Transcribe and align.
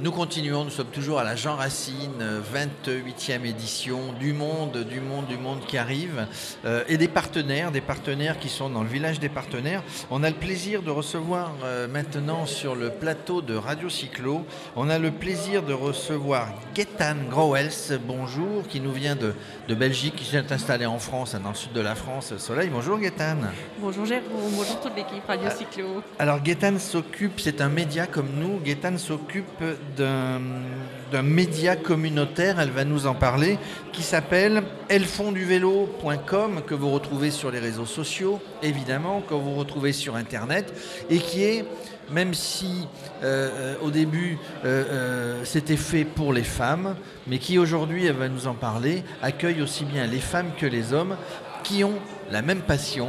Nous 0.00 0.12
continuons, 0.12 0.62
nous 0.62 0.70
sommes 0.70 0.92
toujours 0.92 1.18
à 1.18 1.24
la 1.24 1.34
Jean 1.34 1.56
Racine, 1.56 2.22
28e 2.54 3.44
édition 3.44 4.12
du 4.12 4.32
monde, 4.32 4.84
du 4.84 5.00
monde, 5.00 5.26
du 5.26 5.36
monde 5.36 5.58
qui 5.66 5.76
arrive, 5.76 6.28
euh, 6.64 6.84
et 6.88 6.96
des 6.96 7.08
partenaires, 7.08 7.72
des 7.72 7.80
partenaires 7.80 8.38
qui 8.38 8.48
sont 8.48 8.70
dans 8.70 8.84
le 8.84 8.88
village 8.88 9.18
des 9.18 9.28
partenaires. 9.28 9.82
On 10.12 10.22
a 10.22 10.30
le 10.30 10.36
plaisir 10.36 10.82
de 10.82 10.92
recevoir 10.92 11.52
euh, 11.64 11.88
maintenant 11.88 12.46
sur 12.46 12.76
le 12.76 12.90
plateau 12.90 13.42
de 13.42 13.56
Radio 13.56 13.88
Cyclo, 13.88 14.46
on 14.76 14.88
a 14.88 15.00
le 15.00 15.10
plaisir 15.10 15.64
de 15.64 15.72
recevoir 15.72 16.50
Gaetan 16.76 17.16
Growels, 17.28 17.98
bonjour, 18.06 18.68
qui 18.68 18.80
nous 18.80 18.92
vient 18.92 19.16
de, 19.16 19.34
de 19.66 19.74
Belgique, 19.74 20.14
qui 20.14 20.24
s'est 20.24 20.52
installé 20.52 20.86
en 20.86 21.00
France, 21.00 21.34
dans 21.34 21.48
le 21.48 21.56
sud 21.56 21.72
de 21.72 21.80
la 21.80 21.96
France, 21.96 22.36
Soleil. 22.36 22.70
Bonjour 22.72 23.00
Gaetan. 23.00 23.38
Bonjour 23.80 24.06
Jérôme, 24.06 24.52
bonjour 24.52 24.80
toute 24.80 24.94
l'équipe 24.94 25.26
Radio 25.26 25.50
Cyclo. 25.50 26.04
Alors 26.20 26.40
Gaetan 26.40 26.78
s'occupe, 26.78 27.40
c'est 27.40 27.60
un 27.60 27.68
média 27.68 28.06
comme 28.06 28.30
nous, 28.38 28.60
Gaetan 28.60 28.96
s'occupe 28.96 29.64
d'un 29.96 31.22
média 31.22 31.76
communautaire, 31.76 32.60
elle 32.60 32.70
va 32.70 32.84
nous 32.84 33.06
en 33.06 33.14
parler, 33.14 33.58
qui 33.92 34.02
s'appelle 34.02 34.62
elfondduvélo.com, 34.88 36.62
que 36.66 36.74
vous 36.74 36.90
retrouvez 36.90 37.30
sur 37.30 37.50
les 37.50 37.58
réseaux 37.58 37.86
sociaux, 37.86 38.40
évidemment, 38.62 39.20
que 39.20 39.34
vous 39.34 39.54
retrouvez 39.54 39.92
sur 39.92 40.16
Internet, 40.16 40.72
et 41.10 41.18
qui 41.18 41.44
est, 41.44 41.64
même 42.10 42.34
si 42.34 42.86
euh, 43.22 43.50
euh, 43.52 43.74
au 43.82 43.90
début 43.90 44.38
euh, 44.64 45.42
c'était 45.44 45.76
fait 45.76 46.04
pour 46.04 46.32
les 46.32 46.44
femmes, 46.44 46.96
mais 47.26 47.38
qui 47.38 47.58
aujourd'hui, 47.58 48.06
elle 48.06 48.16
va 48.16 48.28
nous 48.28 48.46
en 48.46 48.54
parler, 48.54 49.02
accueille 49.22 49.62
aussi 49.62 49.84
bien 49.84 50.06
les 50.06 50.20
femmes 50.20 50.50
que 50.56 50.66
les 50.66 50.92
hommes 50.92 51.16
qui 51.64 51.84
ont 51.84 51.98
la 52.30 52.42
même 52.42 52.60
passion, 52.60 53.08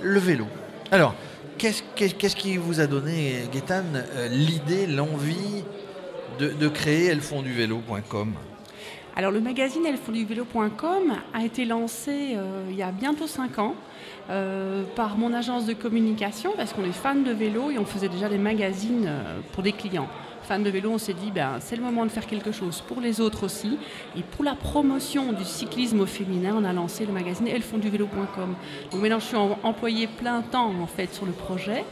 le 0.00 0.18
vélo. 0.18 0.46
Alors, 0.90 1.14
qu'est-ce 1.58 2.36
qui 2.36 2.56
vous 2.56 2.80
a 2.80 2.86
donné, 2.86 3.48
Gaëtan, 3.52 3.84
l'idée, 4.30 4.86
l'envie 4.86 5.64
de, 6.38 6.68
créer 6.68 7.06
elfondduvélo.com 7.06 8.34
alors 9.14 9.30
le 9.30 9.40
magazine 9.40 9.84
elfondduvélo.com 9.84 11.16
a 11.34 11.44
été 11.44 11.66
lancé 11.66 12.34
euh, 12.34 12.64
il 12.70 12.76
y 12.76 12.82
a 12.82 12.90
bientôt 12.90 13.26
5 13.26 13.58
ans 13.58 13.74
euh, 14.30 14.84
par 14.96 15.18
mon 15.18 15.34
agence 15.34 15.66
de 15.66 15.74
communication 15.74 16.52
parce 16.56 16.72
qu'on 16.72 16.84
est 16.84 16.92
fan 16.92 17.22
de 17.22 17.30
vélo 17.30 17.70
et 17.70 17.78
on 17.78 17.84
faisait 17.84 18.08
déjà 18.08 18.30
des 18.30 18.38
magazines 18.38 19.04
euh, 19.06 19.40
pour 19.52 19.62
des 19.62 19.72
clients. 19.72 20.08
Fans 20.44 20.58
de 20.58 20.70
vélo, 20.70 20.90
on 20.90 20.98
s'est 20.98 21.12
dit 21.12 21.30
ben, 21.30 21.58
c'est 21.60 21.76
le 21.76 21.82
moment 21.82 22.04
de 22.04 22.10
faire 22.10 22.26
quelque 22.26 22.52
chose 22.52 22.82
pour 22.88 23.00
les 23.00 23.20
autres 23.20 23.44
aussi. 23.44 23.78
Et 24.16 24.22
pour 24.22 24.44
la 24.44 24.54
promotion 24.54 25.32
du 25.32 25.44
cyclisme 25.44 26.00
au 26.00 26.06
féminin, 26.06 26.54
on 26.58 26.64
a 26.64 26.72
lancé 26.72 27.06
le 27.06 27.12
magazine 27.12 27.46
elfondduvélo.com. 27.48 28.54
Donc 28.90 29.00
maintenant 29.00 29.20
je 29.20 29.26
suis 29.26 29.36
employé 29.36 30.06
plein 30.06 30.42
temps 30.42 30.72
en 30.80 30.86
fait 30.86 31.12
sur 31.12 31.26
le 31.26 31.32
projet. 31.32 31.84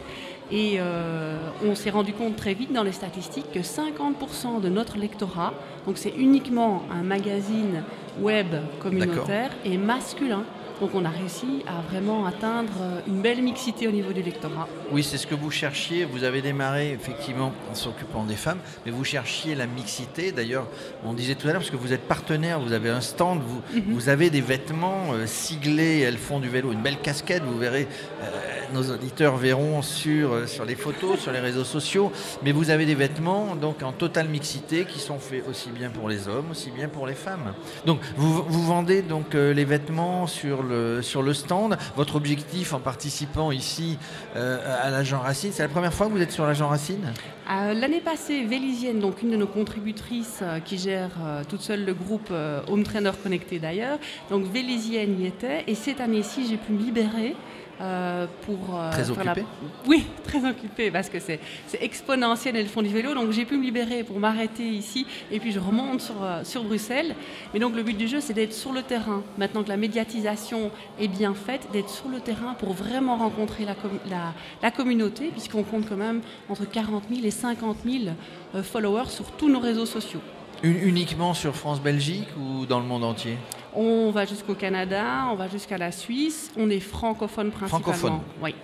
Et 0.53 0.77
euh, 0.79 1.37
on 1.65 1.75
s'est 1.75 1.91
rendu 1.91 2.13
compte 2.13 2.37
très 2.37 2.55
vite 2.55 2.73
dans 2.73 2.83
les 2.83 2.93
statistiques 2.93 3.53
que 3.53 3.61
50% 3.61 4.61
de 4.61 4.69
notre 4.69 4.99
lectorat, 4.99 5.55
donc 5.87 5.97
c'est 5.97 6.15
uniquement 6.17 6.83
un 6.91 7.03
magazine 7.03 7.85
web 8.21 8.49
communautaire, 8.81 9.51
est 9.65 9.77
masculin. 9.77 10.45
Donc 10.81 10.95
on 10.95 11.05
a 11.05 11.11
réussi 11.11 11.63
à 11.67 11.83
vraiment 11.83 12.25
atteindre 12.25 12.73
une 13.07 13.21
belle 13.21 13.43
mixité 13.43 13.87
au 13.87 13.91
niveau 13.91 14.13
du 14.13 14.23
lectorat. 14.23 14.67
Oui, 14.91 15.03
c'est 15.03 15.19
ce 15.19 15.27
que 15.27 15.35
vous 15.35 15.51
cherchiez. 15.51 16.07
Vous 16.07 16.25
avez 16.25 16.41
démarré 16.41 16.93
effectivement 16.93 17.53
en 17.71 17.75
s'occupant 17.75 18.25
des 18.25 18.35
femmes, 18.35 18.61
mais 18.87 18.91
vous 18.91 19.05
cherchiez 19.05 19.55
la 19.55 19.67
mixité. 19.67 20.33
D'ailleurs, 20.33 20.67
on 21.05 21.13
disait 21.13 21.35
tout 21.35 21.47
à 21.49 21.53
l'heure, 21.53 21.61
parce 21.61 21.71
que 21.71 21.77
vous 21.77 21.93
êtes 21.93 22.09
partenaire, 22.09 22.61
vous 22.61 22.73
avez 22.73 22.89
un 22.89 23.03
stand, 23.03 23.43
vous, 23.43 23.61
mhm. 23.75 23.93
vous 23.93 24.09
avez 24.09 24.31
des 24.31 24.41
vêtements 24.41 25.13
euh, 25.13 25.27
siglés, 25.27 26.01
elles 26.01 26.17
font 26.17 26.41
du 26.41 26.49
vélo, 26.49 26.73
une 26.73 26.81
belle 26.81 26.99
casquette, 26.99 27.43
vous 27.43 27.59
verrez, 27.59 27.87
euh, 28.23 28.60
nos 28.73 28.91
auditeurs 28.91 29.37
verront 29.37 29.83
sur, 29.83 30.33
euh, 30.33 30.47
sur 30.47 30.65
les 30.65 30.75
photos, 30.75 31.19
sur 31.19 31.33
les 31.33 31.41
réseaux 31.41 31.65
sociaux, 31.65 32.13
mais 32.43 32.53
vous 32.53 32.71
avez 32.71 32.87
des 32.87 32.95
vêtements 32.95 33.57
donc 33.57 33.83
en 33.83 33.93
totale 33.93 34.29
mixité 34.29 34.85
qui 34.85 34.99
sont 34.99 35.19
faits 35.19 35.45
aussi 35.49 35.71
bien 35.71 35.91
pour 35.91 36.09
les 36.09 36.29
hommes, 36.29 36.51
aussi 36.51 36.71
bien 36.71 36.89
pour 36.89 37.07
les 37.07 37.15
femmes. 37.15 37.53
Donc 37.87 38.01
vous, 38.17 38.43
vous 38.43 38.63
vendez 38.65 39.03
donc 39.03 39.35
les 39.35 39.65
vêtements 39.65 40.27
sur 40.27 40.63
le 40.63 41.03
sur 41.03 41.23
le 41.23 41.35
stand. 41.35 41.77
Votre 41.97 42.17
objectif 42.17 42.73
en 42.73 42.81
participant 42.81 43.51
ici 43.51 43.99
euh, 44.37 44.59
à 44.83 44.91
la 44.91 45.05
Jean 45.05 45.21
Racine, 45.21 45.51
c'est 45.53 45.63
la 45.63 45.69
première 45.69 45.93
fois 45.93 46.07
que 46.07 46.13
vous 46.13 46.23
êtes 46.23 46.33
sur 46.33 46.47
la 46.47 46.55
Jean 46.55 46.69
Racine? 46.69 47.13
Euh, 47.51 47.75
L'année 47.75 48.01
passée, 48.01 48.45
Vélisienne, 48.45 49.01
donc 49.01 49.23
une 49.23 49.31
de 49.31 49.37
nos 49.37 49.47
contributrices 49.47 50.41
euh, 50.43 50.61
qui 50.61 50.79
gère 50.79 51.11
toute 51.49 51.63
seule 51.63 51.85
le 51.85 51.95
groupe 51.95 52.33
Home 52.69 52.83
Trainer 52.83 53.11
Connecté 53.23 53.59
d'ailleurs, 53.59 53.99
donc 54.31 54.45
Vélisienne 54.45 55.21
y 55.21 55.27
était. 55.27 55.65
Et 55.67 55.75
cette 55.75 56.01
année-ci, 56.01 56.47
j'ai 56.49 56.57
pu 56.57 56.73
me 56.73 56.79
libérer 56.79 57.35
euh, 57.81 58.27
pour 58.43 58.79
euh, 58.79 58.91
très 58.91 59.11
occupé. 59.11 59.45
Oui, 59.87 60.05
très 60.25 60.45
occupé 60.47 60.91
parce 60.91 61.09
que 61.09 61.19
c'est 61.19 61.41
exponentiel 61.81 62.57
et 62.57 62.63
le 62.63 62.69
fond 62.69 62.83
du 62.83 62.91
vélo. 62.91 63.15
Donc 63.15 63.31
j'ai 63.31 63.47
pu 63.47 63.57
me 63.57 63.63
libérer 63.63 64.05
pour 64.05 64.19
m'arrêter 64.19 64.65
ici 64.65 65.07
et 65.31 65.41
puis 65.41 65.51
je 65.51 65.59
remonte 65.59 66.03
sur, 66.03 66.23
euh, 66.23 66.45
sur 66.45 66.63
Bruxelles. 66.65 67.15
Mais 67.55 67.61
donc 67.61 67.75
le 67.75 67.83
but 67.83 67.97
du 67.97 68.07
jeu, 68.07 68.21
c'est 68.21 68.35
d'être 68.35 68.53
sur 68.53 68.73
le 68.73 68.83
terrain. 68.83 69.23
Maintenant 69.39 69.63
que 69.63 69.71
la 69.71 69.79
médiatisation 69.79 70.71
est 70.99 71.09
bien 71.09 71.33
faite, 71.33 71.69
d'être 71.73 71.89
sur 71.89 72.09
le 72.09 72.21
terrain 72.21 72.55
pour 72.55 72.75
vraiment 72.75 73.17
rencontrer 73.17 73.65
la, 73.65 73.75
la, 74.11 74.35
la 74.63 74.71
communauté, 74.71 75.29
puisqu'on 75.29 75.63
compte 75.63 75.89
quand 75.89 75.97
même 75.97 76.21
entre 76.51 76.69
40 76.69 77.05
000 77.09 77.25
et 77.25 77.31
50 77.31 77.79
000 77.85 78.15
followers 78.63 79.09
sur 79.09 79.31
tous 79.33 79.49
nos 79.49 79.61
réseaux 79.61 79.87
sociaux. 79.87 80.21
Uniquement 80.63 81.33
sur 81.33 81.55
France-Belgique 81.57 82.29
ou 82.39 82.67
dans 82.67 82.81
le 82.81 82.87
monde 82.87 83.05
entier? 83.05 83.37
On 83.75 84.11
va 84.11 84.27
jusqu'au 84.27 84.55
Canada, 84.55 85.29
on 85.31 85.35
va 85.35 85.49
jusqu'à 85.49 85.79
la 85.79 85.91
Suisse, 85.91 86.53
on 86.57 86.69
est 86.69 86.81
francophone 86.81 87.51
principalement. 87.51 87.93
Francophone 87.93 88.21
Oui. 88.43 88.55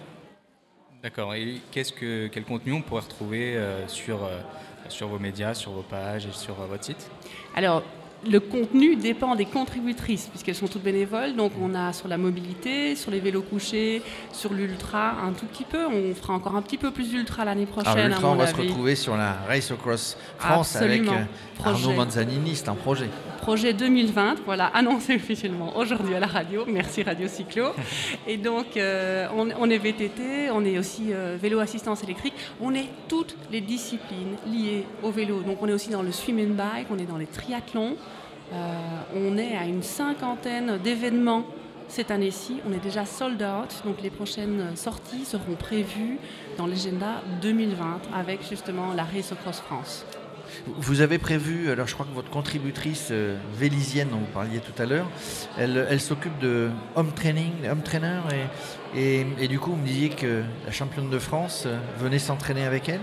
D'accord. 1.03 1.35
Et 1.35 1.61
qu'est-ce 1.71 1.93
que, 1.93 2.27
quel 2.27 2.45
contenu 2.45 2.73
on 2.73 2.83
pourrait 2.83 3.03
retrouver 3.03 3.57
euh, 3.57 3.87
sur, 3.89 4.25
euh, 4.25 4.41
sur 4.89 5.09
vos 5.09 5.19
médias, 5.19 5.55
sur 5.55 5.71
vos 5.71 5.83
pages 5.83 6.27
et 6.27 6.33
sur 6.33 6.61
euh, 6.61 6.67
votre 6.67 6.85
site? 6.85 7.09
Alors, 7.55 7.83
le 8.29 8.41
contenu 8.41 8.97
dépend 8.97 9.35
des 9.37 9.45
contributrices, 9.45 10.27
puisqu'elles 10.27 10.55
sont 10.55 10.67
toutes 10.67 10.83
bénévoles. 10.83 11.35
Donc, 11.37 11.53
on 11.61 11.75
a 11.75 11.93
sur 11.93 12.09
la 12.09 12.19
mobilité, 12.19 12.97
sur 12.97 13.11
les 13.11 13.21
vélos 13.21 13.43
couchés, 13.43 14.03
sur 14.33 14.53
l'ultra, 14.53 15.17
un 15.25 15.33
tout 15.33 15.47
petit 15.47 15.65
peu. 15.65 15.87
On 15.87 16.15
fera 16.15 16.35
encore 16.35 16.57
un 16.57 16.63
petit 16.63 16.79
peu 16.79 16.91
plus 16.91 17.11
d'ultra 17.11 17.45
l'année 17.45 17.67
prochaine. 17.67 17.93
Alors, 17.93 18.09
l'ultra, 18.09 18.29
on 18.31 18.37
va 18.37 18.47
se 18.47 18.57
retrouver 18.57 18.97
sur 18.97 19.17
la 19.17 19.35
Race 19.49 19.71
Across 19.71 20.17
France 20.39 20.77
avec 20.77 21.03
euh, 21.03 21.25
Arnaud 21.65 21.93
Manzanini. 21.93 22.57
C'est 22.57 22.69
un 22.69 22.75
projet. 22.75 23.09
Projet 23.41 23.73
2020, 23.73 24.37
voilà, 24.45 24.67
annoncé 24.75 25.15
officiellement 25.15 25.77
aujourd'hui 25.77 26.15
à 26.15 26.21
la 26.21 26.27
radio. 26.27 26.65
Merci 26.67 27.03
Radio 27.03 27.29
Cyclo. 27.29 27.69
Et 28.27 28.37
donc, 28.37 28.77
euh, 28.77 29.27
on, 29.37 29.71
est 29.71 29.79
VTT, 29.79 30.51
on 30.51 30.65
est 30.65 30.79
aussi 30.79 31.13
euh, 31.13 31.37
vélo 31.41 31.61
assistance 31.61 32.03
électrique. 32.03 32.35
On 32.61 32.75
est 32.75 32.89
toutes 33.09 33.37
les 33.51 33.61
disciplines 33.61 34.37
liées 34.47 34.85
au 35.03 35.11
vélo. 35.11 35.41
Donc, 35.43 35.59
on 35.63 35.69
est 35.69 35.73
aussi 35.73 35.91
dans 35.91 36.03
le 36.03 36.13
swim 36.13 36.39
and 36.41 36.55
bike, 36.55 36.87
on 36.91 36.99
est 36.99 37.07
dans 37.07 37.19
les 37.19 37.27
triathlons. 37.27 37.97
Euh, 38.53 38.75
on 39.15 39.37
est 39.39 39.57
à 39.57 39.65
une 39.65 39.83
cinquantaine 39.83 40.79
d'événements 40.79 41.45
cette 41.89 42.11
année-ci. 42.11 42.61
On 42.69 42.73
est 42.73 42.83
déjà 42.83 43.05
sold 43.05 43.43
out, 43.43 43.83
donc 43.85 44.03
les 44.03 44.11
prochaines 44.11 44.77
sorties 44.77 45.25
seront 45.25 45.55
prévues 45.59 46.19
dans 46.57 46.67
l'agenda 46.67 47.23
2020 47.43 48.01
avec 48.15 48.47
justement 48.49 48.93
la 48.95 49.05
Race 49.05 49.33
Across 49.33 49.61
France. 49.61 50.05
Vous 50.67 51.01
avez 51.01 51.19
prévu, 51.19 51.71
alors 51.71 51.87
je 51.87 51.95
crois 51.95 52.07
que 52.07 52.15
votre 52.15 52.31
contributrice 52.31 53.09
euh, 53.11 53.37
vélisienne 53.55 54.09
dont 54.11 54.19
vous 54.19 54.33
parliez 54.33 54.61
tout 54.61 54.81
à 54.81 54.87
l'heure, 54.87 55.09
elle, 55.59 56.01
s'occupe 56.01 56.39
de 56.39 56.71
home 56.95 57.13
training, 57.13 57.53
home 57.71 57.83
trainer, 57.83 58.21
et, 58.95 59.27
et, 59.41 59.49
du 59.49 59.59
coup 59.59 59.71
vous 59.71 59.77
me 59.77 59.87
disiez 59.87 60.09
que 60.11 60.43
la 60.65 60.73
championne 60.73 61.11
de 61.11 61.19
France 61.19 61.65
euh, 61.67 61.77
venait 61.99 62.19
s'entraîner 62.19 62.65
avec 62.65 62.89
elle? 62.89 63.01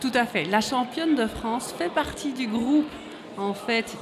Tout 0.00 0.12
à 0.14 0.26
fait. 0.26 0.44
La 0.44 0.60
championne 0.60 1.14
de 1.14 1.26
France 1.26 1.74
fait 1.76 1.88
partie 1.88 2.32
du 2.32 2.46
groupe 2.46 2.86
en 3.36 3.54
fait 3.54 3.96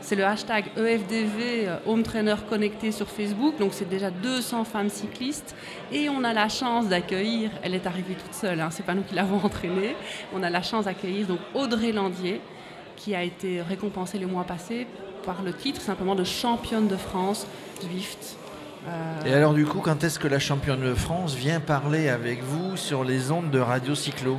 c'est 0.00 0.16
le 0.16 0.24
hashtag 0.24 0.66
EFDV 0.76 1.68
euh, 1.68 1.76
Home 1.86 2.02
Trainer 2.02 2.36
Connecté 2.48 2.92
sur 2.92 3.08
Facebook. 3.08 3.58
Donc 3.58 3.72
c'est 3.72 3.88
déjà 3.88 4.10
200 4.10 4.64
femmes 4.64 4.88
cyclistes 4.88 5.54
et 5.92 6.08
on 6.08 6.24
a 6.24 6.32
la 6.32 6.48
chance 6.48 6.88
d'accueillir. 6.88 7.50
Elle 7.62 7.74
est 7.74 7.86
arrivée 7.86 8.14
toute 8.14 8.34
seule, 8.34 8.60
hein, 8.60 8.68
c'est 8.70 8.84
pas 8.84 8.94
nous 8.94 9.02
qui 9.02 9.14
l'avons 9.14 9.38
entraînée. 9.44 9.96
On 10.34 10.42
a 10.42 10.50
la 10.50 10.62
chance 10.62 10.86
d'accueillir 10.86 11.26
donc 11.26 11.40
Audrey 11.54 11.92
Landier 11.92 12.40
qui 12.96 13.14
a 13.14 13.22
été 13.22 13.62
récompensée 13.62 14.18
le 14.18 14.26
mois 14.26 14.44
passé 14.44 14.86
par 15.24 15.42
le 15.42 15.52
titre 15.52 15.80
simplement 15.80 16.14
de 16.14 16.24
championne 16.24 16.88
de 16.88 16.96
France 16.96 17.46
Zwift. 17.82 18.36
Euh, 18.86 19.24
et 19.26 19.34
alors 19.34 19.52
du 19.52 19.66
coup, 19.66 19.80
quand 19.80 20.02
est-ce 20.04 20.18
que 20.18 20.28
la 20.28 20.38
championne 20.38 20.80
de 20.80 20.94
France 20.94 21.34
vient 21.34 21.60
parler 21.60 22.08
avec 22.08 22.42
vous 22.42 22.76
sur 22.76 23.04
les 23.04 23.30
ondes 23.30 23.50
de 23.50 23.58
Radio 23.58 23.94
Cyclo? 23.94 24.38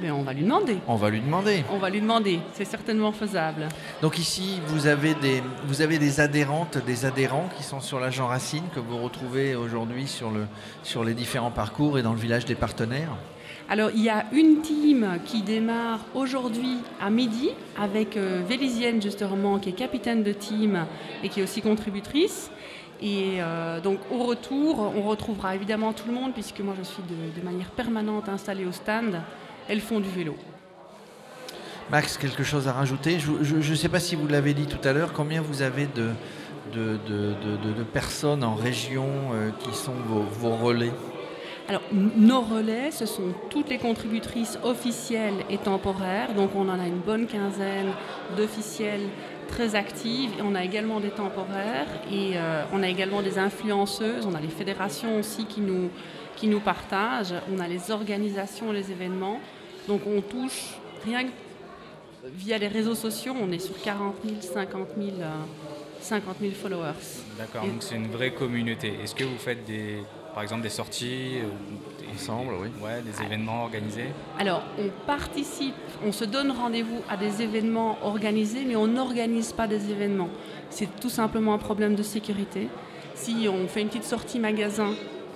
Mais 0.00 0.10
on 0.10 0.22
va 0.22 0.32
lui 0.32 0.42
demander. 0.42 0.78
On 0.86 0.96
va 0.96 1.10
lui 1.10 1.20
demander. 1.20 1.64
On 1.72 1.78
va 1.78 1.90
lui 1.90 2.00
demander. 2.00 2.40
C'est 2.52 2.64
certainement 2.64 3.12
faisable. 3.12 3.68
Donc 4.02 4.18
ici, 4.18 4.60
vous 4.66 4.86
avez 4.86 5.14
des, 5.14 5.42
vous 5.66 5.82
avez 5.82 5.98
des 5.98 6.20
adhérentes, 6.20 6.78
des 6.84 7.04
adhérents 7.04 7.48
qui 7.56 7.62
sont 7.62 7.80
sur 7.80 8.00
l'agent 8.00 8.26
Racine 8.26 8.64
que 8.74 8.80
vous 8.80 8.98
retrouvez 8.98 9.54
aujourd'hui 9.54 10.06
sur, 10.06 10.30
le, 10.30 10.46
sur 10.82 11.04
les 11.04 11.14
différents 11.14 11.50
parcours 11.50 11.98
et 11.98 12.02
dans 12.02 12.12
le 12.12 12.18
village 12.18 12.44
des 12.44 12.54
partenaires 12.54 13.16
Alors, 13.68 13.90
il 13.94 14.02
y 14.02 14.10
a 14.10 14.26
une 14.32 14.60
team 14.62 15.18
qui 15.24 15.42
démarre 15.42 16.00
aujourd'hui 16.14 16.78
à 17.00 17.10
midi 17.10 17.50
avec 17.78 18.16
euh, 18.16 18.42
Vélisienne, 18.46 19.00
justement, 19.00 19.58
qui 19.58 19.70
est 19.70 19.72
capitaine 19.72 20.22
de 20.22 20.32
team 20.32 20.86
et 21.22 21.28
qui 21.28 21.40
est 21.40 21.42
aussi 21.42 21.62
contributrice. 21.62 22.50
Et 23.02 23.36
euh, 23.38 23.80
donc, 23.80 23.98
au 24.10 24.24
retour, 24.24 24.92
on 24.96 25.02
retrouvera 25.02 25.54
évidemment 25.54 25.92
tout 25.92 26.06
le 26.08 26.14
monde, 26.14 26.32
puisque 26.32 26.60
moi, 26.60 26.74
je 26.78 26.84
suis 26.84 27.02
de, 27.02 27.38
de 27.38 27.44
manière 27.44 27.70
permanente 27.70 28.28
installée 28.28 28.64
au 28.64 28.72
stand. 28.72 29.20
Elles 29.68 29.80
font 29.80 30.00
du 30.00 30.08
vélo. 30.08 30.36
Max, 31.90 32.16
quelque 32.16 32.42
chose 32.42 32.66
à 32.66 32.72
rajouter 32.72 33.18
Je 33.18 33.70
ne 33.70 33.74
sais 33.74 33.88
pas 33.88 34.00
si 34.00 34.16
vous 34.16 34.26
l'avez 34.26 34.54
dit 34.54 34.66
tout 34.66 34.86
à 34.88 34.92
l'heure, 34.92 35.12
combien 35.12 35.42
vous 35.42 35.62
avez 35.62 35.86
de, 35.86 36.10
de, 36.72 36.98
de, 37.06 37.72
de 37.72 37.82
personnes 37.82 38.42
en 38.42 38.54
région 38.54 39.08
euh, 39.32 39.50
qui 39.60 39.74
sont 39.74 39.92
vos, 40.06 40.22
vos 40.22 40.56
relais? 40.56 40.92
Alors, 41.66 41.82
nos 41.92 42.42
relais, 42.42 42.90
ce 42.90 43.06
sont 43.06 43.32
toutes 43.48 43.70
les 43.70 43.78
contributrices 43.78 44.58
officielles 44.64 45.44
et 45.48 45.56
temporaires. 45.56 46.34
Donc, 46.34 46.50
on 46.54 46.68
en 46.68 46.78
a 46.78 46.86
une 46.86 46.98
bonne 46.98 47.26
quinzaine 47.26 47.92
d'officielles 48.36 49.08
très 49.48 49.74
actives. 49.74 50.30
Et 50.38 50.42
on 50.42 50.54
a 50.54 50.62
également 50.62 51.00
des 51.00 51.08
temporaires 51.08 51.88
et 52.12 52.32
euh, 52.34 52.64
on 52.72 52.82
a 52.82 52.88
également 52.88 53.22
des 53.22 53.38
influenceuses. 53.38 54.26
On 54.26 54.34
a 54.34 54.40
les 54.40 54.48
fédérations 54.48 55.18
aussi 55.18 55.46
qui 55.46 55.62
nous, 55.62 55.88
qui 56.36 56.48
nous 56.48 56.60
partagent. 56.60 57.34
On 57.54 57.58
a 57.58 57.66
les 57.66 57.90
organisations, 57.90 58.70
les 58.70 58.90
événements. 58.90 59.40
Donc, 59.88 60.02
on 60.06 60.20
touche 60.20 60.74
rien 61.04 61.24
que 61.24 61.30
via 62.24 62.58
les 62.58 62.68
réseaux 62.68 62.94
sociaux, 62.94 63.34
on 63.40 63.50
est 63.52 63.58
sur 63.58 63.80
40 63.80 64.14
000, 64.24 64.36
50 64.40 64.88
000, 64.96 65.10
50 66.00 66.36
000 66.40 66.52
followers. 66.52 66.92
D'accord, 67.38 67.64
donc 67.64 67.82
c'est 67.82 67.96
une 67.96 68.08
vraie 68.08 68.32
communauté. 68.32 68.94
Est-ce 69.02 69.14
que 69.14 69.24
vous 69.24 69.38
faites 69.38 69.64
des, 69.66 69.98
par 70.32 70.42
exemple 70.42 70.62
des 70.62 70.70
sorties 70.70 71.38
des, 72.00 72.12
Ensemble, 72.14 72.54
oui. 72.60 72.68
Ouais, 72.80 73.02
des 73.02 73.22
événements 73.24 73.64
organisés? 73.64 74.06
Alors, 74.38 74.62
on 74.78 74.88
participe, 75.06 75.74
on 76.06 76.12
se 76.12 76.24
donne 76.24 76.50
rendez-vous 76.50 77.02
à 77.08 77.16
des 77.16 77.42
événements 77.42 77.98
organisés, 78.02 78.64
mais 78.66 78.76
on 78.76 78.86
n'organise 78.86 79.52
pas 79.52 79.66
des 79.66 79.90
événements. 79.90 80.28
C'est 80.70 81.00
tout 81.00 81.10
simplement 81.10 81.54
un 81.54 81.58
problème 81.58 81.94
de 81.94 82.02
sécurité. 82.02 82.68
Si 83.14 83.48
on 83.48 83.66
fait 83.68 83.82
une 83.82 83.88
petite 83.88 84.04
sortie 84.04 84.38
magasin 84.38 84.94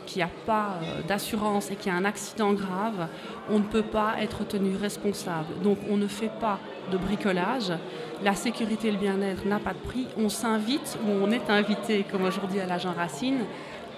qui 0.08 0.20
n'a 0.20 0.30
pas 0.46 0.78
euh, 0.82 1.02
d'assurance 1.06 1.70
et 1.70 1.76
qui 1.76 1.90
a 1.90 1.94
un 1.94 2.06
accident 2.06 2.54
grave, 2.54 3.08
on 3.50 3.58
ne 3.58 3.64
peut 3.64 3.82
pas 3.82 4.14
être 4.20 4.42
tenu 4.44 4.74
responsable. 4.74 5.60
Donc 5.62 5.76
on 5.90 5.98
ne 5.98 6.06
fait 6.06 6.32
pas 6.40 6.58
de 6.90 6.96
bricolage. 6.96 7.72
La 8.24 8.34
sécurité 8.34 8.88
et 8.88 8.92
le 8.92 8.96
bien-être 8.96 9.44
n'a 9.44 9.58
pas 9.58 9.74
de 9.74 9.78
prix. 9.78 10.06
On 10.16 10.30
s'invite 10.30 10.98
ou 11.04 11.10
on 11.22 11.30
est 11.30 11.50
invité, 11.50 12.06
comme 12.10 12.24
aujourd'hui 12.24 12.58
à 12.58 12.66
l'agent 12.66 12.94
Racine, 12.96 13.40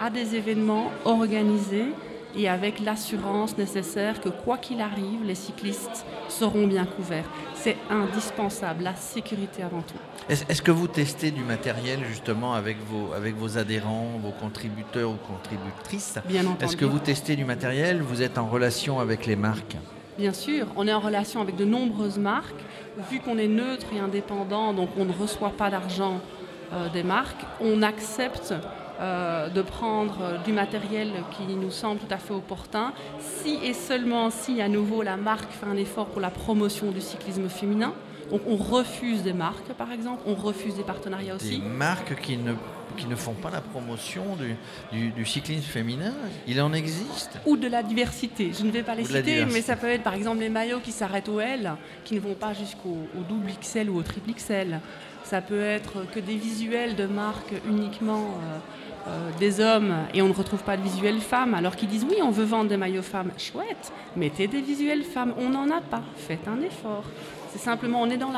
à 0.00 0.10
des 0.10 0.34
événements 0.34 0.90
organisés 1.04 1.92
et 2.36 2.48
avec 2.48 2.80
l'assurance 2.80 3.56
nécessaire 3.58 4.20
que 4.20 4.28
quoi 4.28 4.58
qu'il 4.58 4.80
arrive, 4.80 5.24
les 5.24 5.34
cyclistes 5.34 6.04
seront 6.28 6.66
bien 6.66 6.84
couverts. 6.84 7.28
C'est 7.54 7.76
indispensable, 7.90 8.84
la 8.84 8.94
sécurité 8.94 9.62
avant 9.62 9.82
tout. 9.82 9.98
Est-ce 10.28 10.62
que 10.62 10.70
vous 10.70 10.88
testez 10.88 11.30
du 11.30 11.42
matériel 11.42 12.00
justement 12.08 12.54
avec 12.54 12.76
vos, 12.86 13.12
avec 13.12 13.34
vos 13.36 13.58
adhérents, 13.58 14.18
vos 14.22 14.30
contributeurs 14.30 15.10
ou 15.10 15.16
contributrices? 15.16 16.18
Bien 16.26 16.46
entendu. 16.46 16.64
Est-ce 16.64 16.76
que 16.76 16.84
vous 16.84 17.00
testez 17.00 17.36
du 17.36 17.44
matériel? 17.44 18.00
Vous 18.00 18.22
êtes 18.22 18.38
en 18.38 18.46
relation 18.46 19.00
avec 19.00 19.26
les 19.26 19.36
marques? 19.36 19.76
Bien 20.18 20.32
sûr, 20.32 20.66
on 20.76 20.86
est 20.86 20.92
en 20.92 21.00
relation 21.00 21.40
avec 21.40 21.56
de 21.56 21.64
nombreuses 21.64 22.18
marques. 22.18 22.62
Vu 23.10 23.20
qu'on 23.20 23.38
est 23.38 23.48
neutre 23.48 23.86
et 23.94 23.98
indépendant, 23.98 24.72
donc 24.72 24.90
on 24.98 25.04
ne 25.04 25.12
reçoit 25.12 25.50
pas 25.50 25.70
d'argent 25.70 26.20
euh, 26.72 26.88
des 26.90 27.02
marques, 27.02 27.44
on 27.60 27.82
accepte 27.82 28.54
euh, 29.00 29.48
de 29.48 29.62
prendre 29.62 30.18
euh, 30.20 30.38
du 30.44 30.52
matériel 30.52 31.10
qui 31.30 31.54
nous 31.54 31.70
semble 31.70 32.00
tout 32.00 32.12
à 32.12 32.18
fait 32.18 32.34
opportun, 32.34 32.92
si 33.18 33.58
et 33.64 33.72
seulement 33.72 34.28
si 34.28 34.60
à 34.60 34.68
nouveau 34.68 35.02
la 35.02 35.16
marque 35.16 35.50
fait 35.52 35.66
un 35.66 35.76
effort 35.76 36.06
pour 36.06 36.20
la 36.20 36.30
promotion 36.30 36.90
du 36.90 37.00
cyclisme 37.00 37.48
féminin. 37.48 37.94
Donc 38.30 38.42
on 38.46 38.56
refuse 38.56 39.22
des 39.22 39.32
marques 39.32 39.72
par 39.76 39.92
exemple, 39.92 40.22
on 40.26 40.34
refuse 40.34 40.76
des 40.76 40.82
partenariats 40.82 41.34
aussi. 41.34 41.58
Des 41.58 41.66
marques 41.66 42.20
qui 42.20 42.36
ne, 42.36 42.54
qui 42.96 43.06
ne 43.06 43.16
font 43.16 43.34
pas 43.34 43.50
la 43.50 43.60
promotion 43.60 44.36
du, 44.36 44.56
du, 44.92 45.10
du, 45.10 45.24
cyclisme 45.26 45.62
féminin, 45.62 46.12
il 46.46 46.60
en 46.60 46.72
existe 46.72 47.38
Ou 47.46 47.56
de 47.56 47.68
la 47.68 47.82
diversité, 47.82 48.52
je 48.56 48.64
ne 48.64 48.70
vais 48.70 48.82
pas 48.82 48.94
les 48.94 49.04
citer, 49.04 49.44
mais 49.46 49.62
ça 49.62 49.76
peut 49.76 49.88
être 49.88 50.02
par 50.02 50.14
exemple 50.14 50.40
les 50.40 50.48
maillots 50.48 50.80
qui 50.80 50.92
s'arrêtent 50.92 51.28
au 51.28 51.40
L, 51.40 51.72
qui 52.04 52.14
ne 52.14 52.20
vont 52.20 52.34
pas 52.34 52.54
jusqu'au 52.54 52.98
double 53.28 53.50
XL 53.60 53.90
ou 53.90 53.98
au 53.98 54.02
triple 54.02 54.32
XL. 54.32 54.80
Ça 55.24 55.40
peut 55.40 55.60
être 55.60 56.10
que 56.12 56.20
des 56.20 56.36
visuels 56.36 56.96
de 56.96 57.06
marques 57.06 57.54
uniquement... 57.68 58.24
Euh, 58.24 58.58
euh, 59.08 59.30
des 59.38 59.60
hommes 59.60 59.94
et 60.12 60.20
on 60.20 60.28
ne 60.28 60.34
retrouve 60.34 60.62
pas 60.62 60.76
de 60.76 60.82
visuels 60.82 61.20
femmes, 61.20 61.54
alors 61.54 61.74
qu'ils 61.74 61.88
disent 61.88 62.04
oui, 62.06 62.16
on 62.22 62.30
veut 62.30 62.44
vendre 62.44 62.68
des 62.68 62.76
maillots 62.76 63.00
femmes, 63.00 63.30
chouette, 63.38 63.90
mettez 64.14 64.46
des 64.46 64.60
visuels 64.60 65.04
femmes, 65.04 65.32
on 65.38 65.48
n'en 65.48 65.70
a 65.70 65.80
pas, 65.80 66.02
faites 66.16 66.46
un 66.46 66.60
effort. 66.60 67.04
C'est 67.50 67.58
simplement, 67.58 68.00
on 68.00 68.10
est 68.10 68.16
dans 68.16 68.30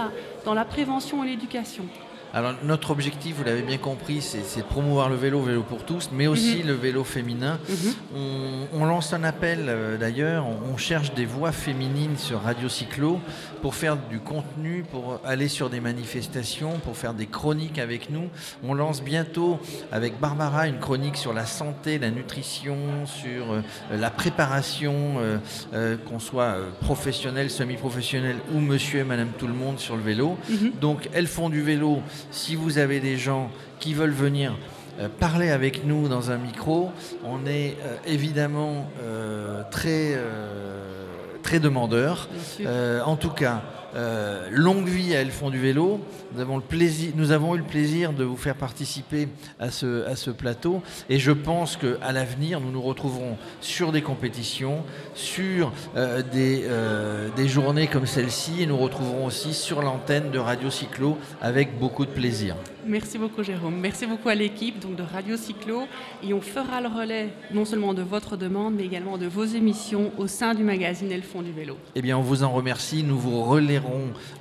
la, 0.54 0.64
prévention 0.64 1.22
et 1.22 1.28
l'éducation. 1.28 1.84
Alors 2.34 2.54
notre 2.64 2.90
objectif, 2.92 3.36
vous 3.36 3.44
l'avez 3.44 3.60
bien 3.60 3.76
compris, 3.76 4.22
c'est 4.22 4.38
de 4.60 4.64
promouvoir 4.64 5.10
le 5.10 5.16
vélo, 5.16 5.42
vélo 5.42 5.62
pour 5.62 5.84
tous, 5.84 6.08
mais 6.12 6.26
aussi 6.26 6.56
mm 6.56 6.60
-hmm. 6.60 6.66
le 6.66 6.72
vélo 6.72 7.04
féminin. 7.04 7.58
Mm 7.68 7.72
-hmm. 7.74 7.94
on, 8.16 8.80
on, 8.80 8.84
lance 8.86 9.12
un 9.12 9.22
appel 9.22 9.58
euh, 9.68 9.98
d'ailleurs, 9.98 10.46
on, 10.46 10.72
on, 10.72 10.76
cherche 10.78 11.12
des 11.14 11.26
voix 11.26 11.52
féminines 11.52 12.16
sur 12.16 12.38
Radio 12.40 12.68
Cyclo 12.70 13.20
pour 13.62 13.74
faire 13.74 13.96
du 14.12 14.18
contenu, 14.32 14.74
pour 14.92 15.20
aller 15.32 15.48
sur 15.48 15.68
des 15.74 15.80
manifestations, 15.80 16.72
pour 16.86 16.96
faire 16.96 17.14
des 17.22 17.26
chroniques 17.38 17.78
avec 17.88 18.02
nous. 18.14 18.26
On 18.68 18.72
lance 18.82 19.02
bientôt 19.12 19.52
avec 19.98 20.12
Barbara 20.18 20.62
une 20.72 20.80
chronique 20.86 21.18
sur 21.24 21.34
la 21.40 21.46
santé, 21.60 21.98
la 21.98 22.10
nutrition, 22.10 22.78
sur 23.20 23.42
euh, 23.52 23.60
la 24.04 24.10
préparation, 24.22 24.94
euh, 25.18 25.96
qu'on 26.06 26.20
soit 26.30 26.52
professionnel, 26.88 27.46
semi-professionnel 27.50 28.36
ou 28.54 28.58
monsieur 28.72 29.00
et 29.04 29.08
madame 29.12 29.32
tout 29.40 29.48
le 29.54 29.58
monde 29.64 29.78
sur 29.86 29.96
le 30.00 30.04
vélo. 30.10 30.28
Mm 30.30 30.54
-hmm. 30.54 30.78
Donc 30.86 30.98
elles 31.16 31.30
font 31.38 31.50
du 31.56 31.62
vélo 31.72 31.92
si 32.30 32.56
vous 32.56 32.78
avez 32.78 33.00
des 33.00 33.16
gens 33.16 33.50
qui 33.80 33.94
veulent 33.94 34.10
venir 34.10 34.54
euh, 35.00 35.08
parler 35.08 35.50
avec 35.50 35.84
nous 35.86 36.06
dans 36.08 36.30
un 36.30 36.36
micro, 36.36 36.92
on 37.24 37.46
est 37.46 37.76
euh, 37.82 37.96
évidemment 38.06 38.90
euh, 39.02 39.62
très, 39.70 40.18
très 41.42 41.60
demandeur. 41.60 42.28
en 43.06 43.16
tout 43.16 43.30
cas, 43.30 43.62
euh, 43.94 44.48
longue 44.50 44.88
vie 44.88 45.14
à 45.14 45.20
Elles 45.20 45.30
font 45.30 45.50
du 45.50 45.58
vélo. 45.58 46.00
Nous 46.34 46.40
avons, 46.40 46.56
le 46.56 46.62
plaisir, 46.62 47.12
nous 47.14 47.30
avons 47.30 47.54
eu 47.54 47.58
le 47.58 47.64
plaisir 47.64 48.12
de 48.12 48.24
vous 48.24 48.36
faire 48.36 48.54
participer 48.54 49.28
à 49.58 49.70
ce, 49.70 50.06
à 50.06 50.16
ce 50.16 50.30
plateau 50.30 50.82
et 51.08 51.18
je 51.18 51.32
pense 51.32 51.76
qu'à 51.76 52.12
l'avenir, 52.12 52.60
nous 52.60 52.70
nous 52.70 52.82
retrouverons 52.82 53.36
sur 53.60 53.92
des 53.92 54.02
compétitions, 54.02 54.84
sur 55.14 55.72
euh, 55.96 56.22
des, 56.22 56.62
euh, 56.64 57.28
des 57.36 57.48
journées 57.48 57.86
comme 57.86 58.06
celle-ci 58.06 58.62
et 58.62 58.66
nous 58.66 58.78
retrouverons 58.78 59.26
aussi 59.26 59.52
sur 59.54 59.82
l'antenne 59.82 60.30
de 60.30 60.38
Radio 60.38 60.70
Cyclo 60.70 61.18
avec 61.40 61.78
beaucoup 61.78 62.06
de 62.06 62.10
plaisir. 62.10 62.56
Merci 62.84 63.16
beaucoup 63.16 63.44
Jérôme. 63.44 63.76
Merci 63.80 64.06
beaucoup 64.06 64.28
à 64.28 64.34
l'équipe 64.34 64.80
donc 64.80 64.96
de 64.96 65.04
Radio 65.04 65.36
Cyclo 65.36 65.82
et 66.24 66.34
on 66.34 66.40
fera 66.40 66.80
le 66.80 66.88
relais 66.88 67.28
non 67.54 67.64
seulement 67.64 67.94
de 67.94 68.02
votre 68.02 68.36
demande 68.36 68.74
mais 68.74 68.84
également 68.84 69.18
de 69.18 69.26
vos 69.26 69.44
émissions 69.44 70.10
au 70.18 70.26
sein 70.26 70.54
du 70.54 70.64
magazine 70.64 71.12
Elles 71.12 71.22
font 71.22 71.42
du 71.42 71.52
vélo. 71.52 71.76
Eh 71.94 72.02
bien 72.02 72.18
on 72.18 72.22
vous 72.22 72.42
en 72.42 72.50
remercie. 72.50 73.04
Nous 73.04 73.18
vous 73.18 73.44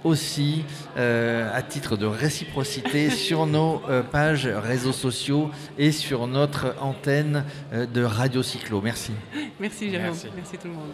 aussi 0.03 0.63
euh, 0.97 1.49
à 1.53 1.61
titre 1.61 1.97
de 1.97 2.05
réciprocité 2.05 3.09
sur 3.27 3.45
nos 3.45 3.81
euh, 3.89 4.03
pages 4.03 4.47
réseaux 4.47 4.93
sociaux 4.93 5.49
et 5.77 5.91
sur 5.91 6.27
notre 6.27 6.75
antenne 6.79 7.45
euh, 7.73 7.85
de 7.85 8.03
Radio 8.03 8.43
Cyclo. 8.43 8.81
Merci. 8.81 9.13
Merci 9.59 9.89
Jérôme. 9.89 10.07
Merci, 10.07 10.27
Merci 10.35 10.57
tout 10.57 10.67
le 10.67 10.73
monde. 10.73 10.91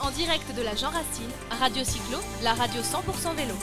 En 0.00 0.10
direct 0.10 0.56
de 0.56 0.62
la 0.62 0.74
Jean 0.74 0.90
Racine, 0.90 1.30
Radio 1.60 1.84
Cyclo, 1.84 2.18
la 2.42 2.54
radio 2.54 2.80
100% 2.80 3.36
vélo. 3.36 3.54